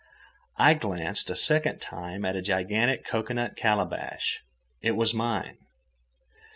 I 0.57 0.73
glanced 0.73 1.29
a 1.29 1.35
second 1.35 1.79
time 1.79 2.25
at 2.25 2.35
a 2.35 2.41
gigantic 2.41 3.05
cocoanut 3.05 3.55
calabash; 3.55 4.39
it 4.81 4.93
was 4.95 5.13
mine. 5.13 5.59